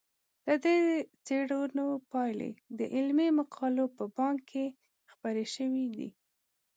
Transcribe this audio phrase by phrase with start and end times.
[0.45, 0.77] د دې
[1.25, 4.65] څېړنو پایلې د علمي مقالو په بانک کې
[5.11, 6.09] خپرې شوي دي.